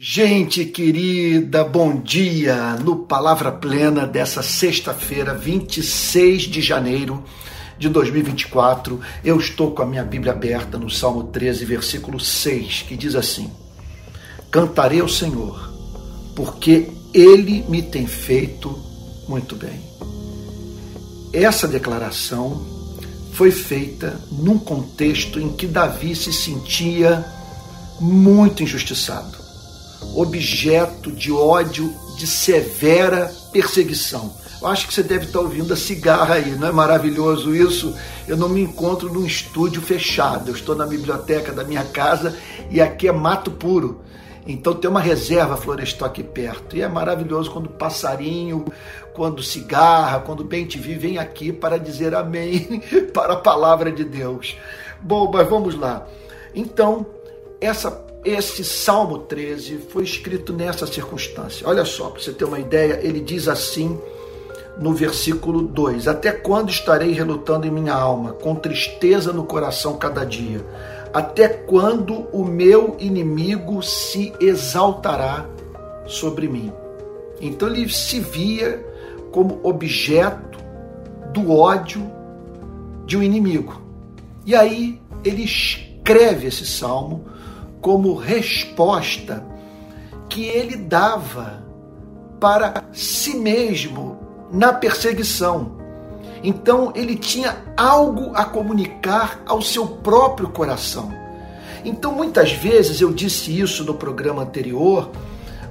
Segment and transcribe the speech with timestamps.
[0.00, 2.76] Gente querida, bom dia!
[2.76, 7.24] No Palavra Plena dessa sexta-feira, 26 de janeiro
[7.76, 12.96] de 2024, eu estou com a minha Bíblia aberta no Salmo 13, versículo 6, que
[12.96, 13.50] diz assim:
[14.52, 15.68] Cantarei ao Senhor,
[16.36, 18.78] porque ele me tem feito
[19.26, 19.80] muito bem.
[21.32, 22.64] Essa declaração
[23.32, 27.26] foi feita num contexto em que Davi se sentia
[28.00, 29.47] muito injustiçado
[30.14, 34.32] objeto de ódio, de severa perseguição.
[34.60, 37.96] Eu acho que você deve estar ouvindo a cigarra aí, não é maravilhoso isso?
[38.26, 42.36] Eu não me encontro num estúdio fechado, eu estou na biblioteca da minha casa
[42.68, 44.00] e aqui é mato puro.
[44.48, 46.74] Então tem uma reserva florestal aqui perto.
[46.74, 48.64] E é maravilhoso quando passarinho,
[49.12, 54.04] quando cigarra, quando bem te vi, vem aqui para dizer amém para a palavra de
[54.04, 54.56] Deus.
[55.00, 56.06] Bom, mas vamos lá.
[56.54, 57.06] Então,
[57.60, 57.90] essa
[58.24, 61.66] esse Salmo 13 foi escrito nessa circunstância.
[61.68, 63.98] Olha só, para você ter uma ideia, ele diz assim
[64.78, 70.24] no versículo 2: Até quando estarei relutando em minha alma, com tristeza no coração cada
[70.24, 70.64] dia?
[71.12, 75.46] Até quando o meu inimigo se exaltará
[76.06, 76.72] sobre mim?
[77.40, 78.84] Então ele se via
[79.30, 80.58] como objeto
[81.32, 82.10] do ódio
[83.06, 83.80] de um inimigo.
[84.44, 87.24] E aí ele escreve esse salmo
[87.80, 89.44] como resposta
[90.28, 91.62] que ele dava
[92.40, 94.18] para si mesmo
[94.52, 95.78] na perseguição.
[96.42, 101.12] Então ele tinha algo a comunicar ao seu próprio coração.
[101.84, 105.10] Então muitas vezes eu disse isso no programa anterior,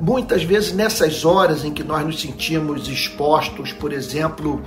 [0.00, 4.62] muitas vezes nessas horas em que nós nos sentimos expostos, por exemplo,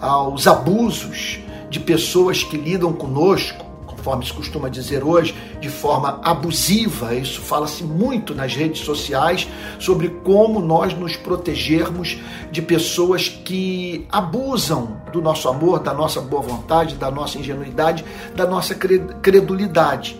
[0.00, 3.64] aos abusos de pessoas que lidam conosco,
[4.00, 7.14] conforme se costuma dizer hoje, de forma abusiva.
[7.14, 9.46] Isso fala-se muito nas redes sociais
[9.78, 12.18] sobre como nós nos protegermos
[12.50, 18.04] de pessoas que abusam do nosso amor, da nossa boa vontade, da nossa ingenuidade,
[18.34, 20.18] da nossa credulidade.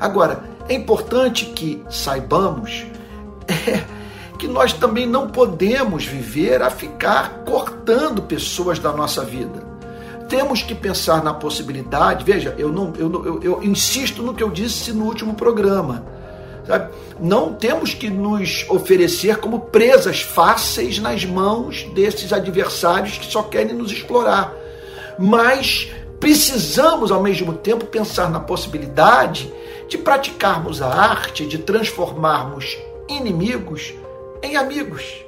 [0.00, 2.86] Agora, é importante que saibamos
[3.46, 3.84] é,
[4.38, 9.71] que nós também não podemos viver a ficar cortando pessoas da nossa vida
[10.32, 12.24] temos que pensar na possibilidade.
[12.24, 16.06] Veja, eu não, eu, eu, eu insisto no que eu disse no último programa.
[16.66, 16.90] Sabe?
[17.20, 23.74] Não temos que nos oferecer como presas fáceis nas mãos desses adversários que só querem
[23.74, 24.54] nos explorar.
[25.18, 29.52] Mas precisamos, ao mesmo tempo, pensar na possibilidade
[29.86, 33.92] de praticarmos a arte de transformarmos inimigos
[34.42, 35.26] em amigos.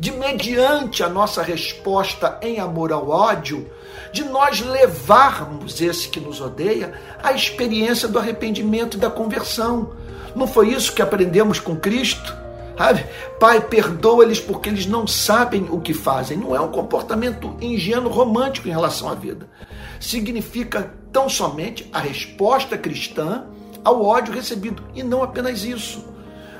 [0.00, 3.70] De mediante a nossa resposta em amor ao ódio,
[4.10, 9.92] de nós levarmos esse que nos odeia à experiência do arrependimento e da conversão.
[10.34, 12.34] Não foi isso que aprendemos com Cristo?
[13.38, 16.38] Pai, perdoa-lhes porque eles não sabem o que fazem.
[16.38, 19.50] Não é um comportamento ingênuo, romântico em relação à vida.
[20.00, 23.44] Significa tão somente a resposta cristã
[23.84, 24.82] ao ódio recebido.
[24.94, 26.02] E não apenas isso.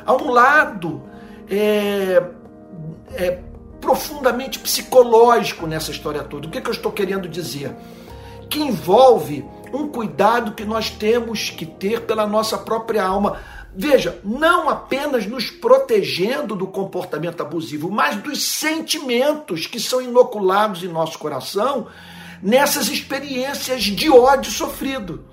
[0.05, 1.03] Há um lado
[1.49, 2.23] é,
[3.15, 3.39] é,
[3.81, 6.47] profundamente psicológico nessa história toda.
[6.47, 7.75] O que, é que eu estou querendo dizer?
[8.49, 13.39] Que envolve um cuidado que nós temos que ter pela nossa própria alma.
[13.75, 20.89] Veja, não apenas nos protegendo do comportamento abusivo, mas dos sentimentos que são inoculados em
[20.89, 21.87] nosso coração
[22.43, 25.25] nessas experiências de ódio sofrido.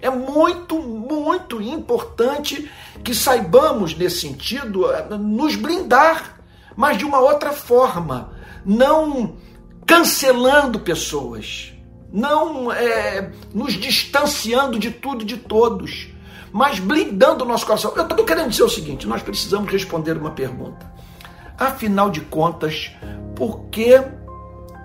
[0.00, 2.70] É muito, muito importante
[3.02, 4.86] que saibamos, nesse sentido,
[5.18, 6.35] nos blindar
[6.76, 8.32] mas de uma outra forma,
[8.64, 9.36] não
[9.86, 11.72] cancelando pessoas,
[12.12, 16.08] não é, nos distanciando de tudo e de todos,
[16.52, 17.92] mas blindando o nosso coração.
[17.96, 20.90] Eu estou querendo dizer o seguinte: nós precisamos responder uma pergunta.
[21.58, 22.90] Afinal de contas,
[23.34, 24.02] por que,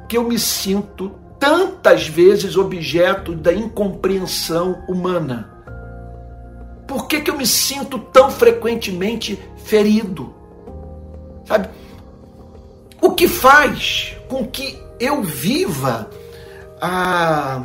[0.08, 5.50] que eu me sinto tantas vezes objeto da incompreensão humana?
[6.88, 10.34] Por que, que eu me sinto tão frequentemente ferido?
[11.46, 11.70] Sabe?
[13.02, 16.10] O que faz com que eu viva
[16.80, 17.64] a,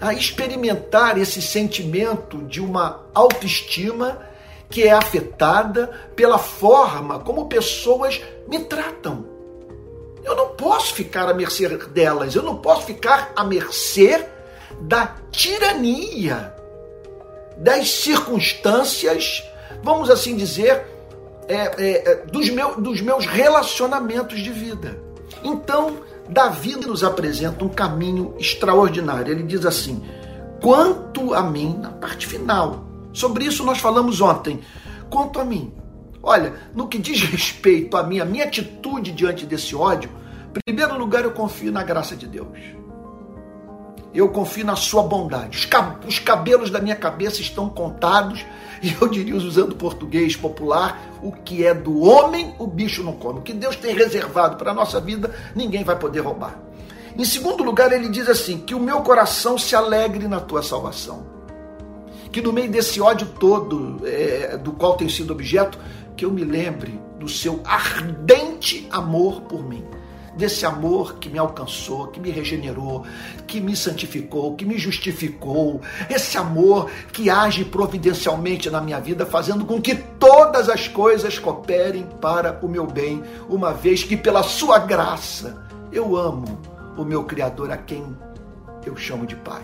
[0.00, 4.22] a experimentar esse sentimento de uma autoestima
[4.70, 9.26] que é afetada pela forma como pessoas me tratam.
[10.24, 14.26] Eu não posso ficar à mercê delas, eu não posso ficar à mercê
[14.80, 16.52] da tirania,
[17.56, 19.42] das circunstâncias,
[19.82, 20.84] vamos assim dizer,
[21.48, 24.98] é, é, é, dos, meu, dos meus relacionamentos de vida.
[25.42, 25.98] Então,
[26.28, 29.32] Davi nos apresenta um caminho extraordinário.
[29.32, 30.02] Ele diz assim:
[30.60, 34.60] quanto a mim, na parte final, sobre isso nós falamos ontem,
[35.08, 35.72] quanto a mim,
[36.26, 40.10] Olha, no que diz respeito a mim, a minha atitude diante desse ódio,
[40.50, 42.48] em primeiro lugar eu confio na graça de Deus.
[44.16, 45.68] Eu confio na sua bondade.
[46.06, 48.44] Os cabelos da minha cabeça estão contados,
[48.82, 53.40] e eu diria, usando português popular, o que é do homem, o bicho não come.
[53.40, 56.58] O que Deus tem reservado para a nossa vida, ninguém vai poder roubar.
[57.18, 61.26] Em segundo lugar, ele diz assim: que o meu coração se alegre na tua salvação.
[62.32, 65.78] Que no meio desse ódio todo é, do qual tem sido objeto,
[66.16, 69.84] que eu me lembre do seu ardente amor por mim.
[70.36, 73.04] Desse amor que me alcançou, que me regenerou,
[73.46, 75.80] que me santificou, que me justificou.
[76.10, 82.06] Esse amor que age providencialmente na minha vida, fazendo com que todas as coisas cooperem
[82.20, 86.60] para o meu bem, uma vez que pela sua graça eu amo
[86.98, 88.04] o meu Criador, a quem
[88.84, 89.62] eu chamo de Pai.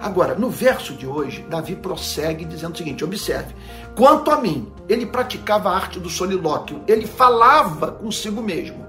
[0.00, 3.54] Agora, no verso de hoje, Davi prossegue dizendo o seguinte: observe.
[3.94, 8.88] Quanto a mim, ele praticava a arte do solilóquio, ele falava consigo mesmo.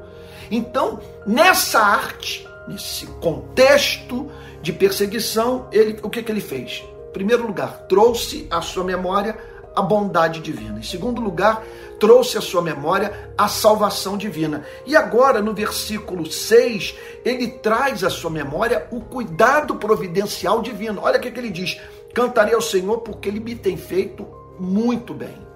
[0.52, 4.30] Então, nessa arte, nesse contexto
[4.62, 6.84] de perseguição, ele, o que, que ele fez?
[7.10, 9.38] Em primeiro lugar, trouxe à sua memória
[9.74, 10.80] a bondade divina.
[10.80, 11.64] Em segundo lugar,
[12.00, 14.66] trouxe à sua memória a salvação divina.
[14.86, 21.02] E agora, no versículo 6, ele traz à sua memória o cuidado providencial divino.
[21.04, 21.80] Olha o que, que ele diz:
[22.14, 24.28] Cantarei ao Senhor porque ele me tem feito
[24.60, 25.51] muito bem.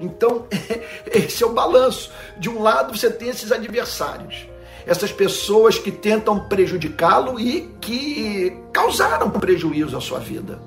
[0.00, 0.46] Então,
[1.06, 2.10] esse é o balanço.
[2.38, 4.46] De um lado, você tem esses adversários,
[4.86, 10.60] essas pessoas que tentam prejudicá-lo e que causaram prejuízo à sua vida.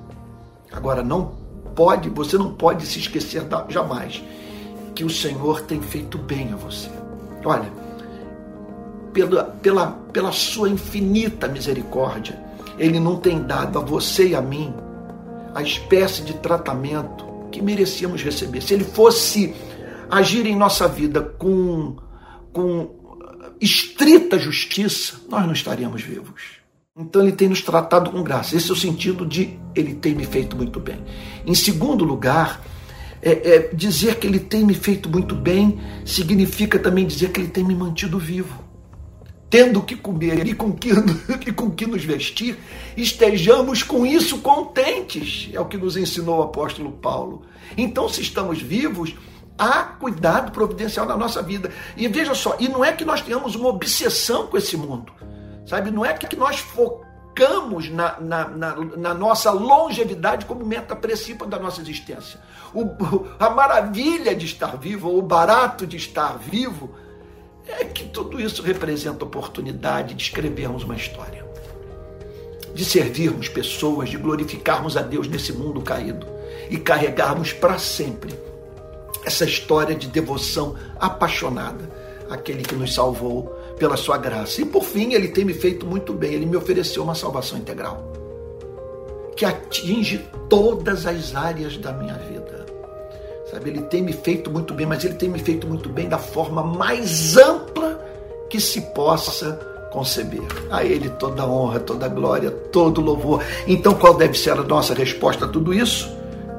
[0.72, 1.36] Agora, não
[1.75, 4.22] pode, você não pode se esquecer jamais
[4.94, 6.89] que o Senhor tem feito bem a você.
[7.44, 7.72] Olha,
[9.13, 12.39] pela, pela, pela sua infinita misericórdia,
[12.78, 14.74] Ele não tem dado a você e a mim
[15.54, 18.62] a espécie de tratamento que merecíamos receber.
[18.62, 19.53] Se Ele fosse
[20.09, 21.95] agir em nossa vida com,
[22.51, 22.95] com
[23.59, 26.62] estrita justiça, nós não estaríamos vivos.
[26.98, 28.56] Então ele tem nos tratado com graça.
[28.57, 31.00] Esse é o sentido de ele tem me feito muito bem.
[31.45, 32.62] Em segundo lugar,
[33.21, 37.50] é, é, dizer que ele tem me feito muito bem significa também dizer que ele
[37.50, 38.70] tem me mantido vivo.
[39.51, 40.92] Tendo o que comer e com que,
[41.45, 42.57] e com que nos vestir,
[42.95, 45.50] estejamos com isso contentes.
[45.53, 47.42] É o que nos ensinou o apóstolo Paulo.
[47.77, 49.13] Então, se estamos vivos,
[49.57, 51.69] há cuidado providencial na nossa vida.
[51.98, 55.12] E veja só, e não é que nós tenhamos uma obsessão com esse mundo.
[55.65, 55.92] Sabe?
[55.92, 61.59] Não é que nós focamos na, na, na, na nossa longevidade como meta principal da
[61.59, 62.39] nossa existência.
[62.74, 62.86] O,
[63.38, 66.95] a maravilha de estar vivo, o barato de estar vivo,
[67.67, 71.45] é que tudo isso representa oportunidade de escrevermos uma história,
[72.73, 76.25] de servirmos pessoas, de glorificarmos a Deus nesse mundo caído
[76.69, 78.33] e carregarmos para sempre
[79.25, 81.89] essa história de devoção apaixonada
[82.29, 84.61] àquele que nos salvou pela sua graça.
[84.61, 88.11] E por fim, ele tem me feito muito bem, ele me ofereceu uma salvação integral
[89.35, 92.60] que atinge todas as áreas da minha vida.
[93.51, 96.18] Sabe, ele tem me feito muito bem, mas ele tem me feito muito bem da
[96.18, 98.00] forma mais ampla
[98.50, 99.59] que se possa
[99.92, 100.42] conceber.
[100.71, 103.44] A ele toda honra, toda glória, todo louvor.
[103.68, 106.09] Então, qual deve ser a nossa resposta a tudo isso?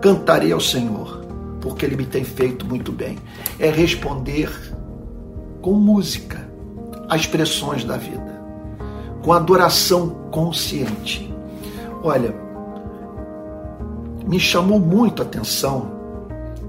[0.02, 1.24] Cantarei ao Senhor,
[1.62, 3.18] porque ele me tem feito muito bem.
[3.58, 4.50] É responder
[5.62, 6.46] com música
[7.08, 8.42] as expressões da vida,
[9.22, 11.32] com adoração consciente.
[12.02, 12.34] Olha,
[14.26, 16.01] me chamou muito a atenção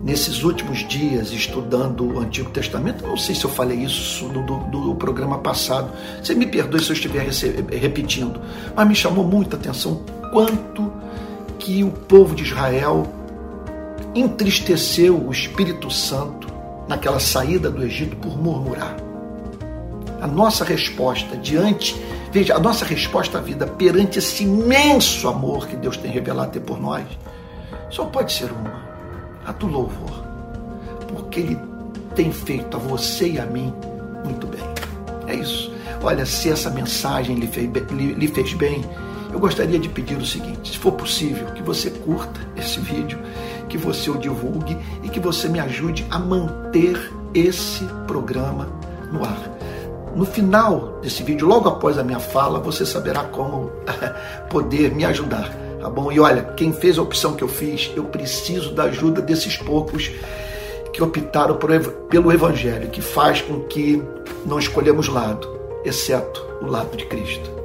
[0.04, 3.08] nesses últimos dias estudando o Antigo Testamento.
[3.08, 5.90] Não sei se eu falei isso no do, do programa passado.
[6.22, 7.26] Você me perdoe se eu estiver
[7.72, 8.40] repetindo,
[8.76, 10.92] mas me chamou muito a atenção quanto
[11.58, 13.08] que o povo de Israel
[14.14, 16.48] entristeceu o Espírito Santo
[16.88, 18.98] naquela saída do Egito por murmurar
[20.24, 25.76] a nossa resposta diante, veja, a nossa resposta à vida perante esse imenso amor que
[25.76, 27.06] Deus tem revelado por nós,
[27.90, 28.93] só pode ser uma,
[29.46, 30.24] a do louvor,
[31.08, 31.60] porque Ele
[32.16, 33.74] tem feito a você e a mim
[34.24, 34.62] muito bem.
[35.28, 35.72] É isso.
[36.02, 38.84] Olha, se essa mensagem lhe fez, lhe fez bem,
[39.32, 43.20] eu gostaria de pedir o seguinte: se for possível, que você curta esse vídeo,
[43.68, 48.68] que você o divulgue e que você me ajude a manter esse programa
[49.12, 49.50] no ar.
[50.16, 53.72] No final desse vídeo, logo após a minha fala, você saberá como
[54.50, 55.50] poder me ajudar,
[55.84, 56.10] tá bom?
[56.10, 60.10] E olha, quem fez a opção que eu fiz, eu preciso da ajuda desses poucos
[60.94, 61.60] que optaram
[62.10, 64.02] pelo Evangelho, que faz com que
[64.46, 67.63] não escolhemos lado, exceto o lado de Cristo.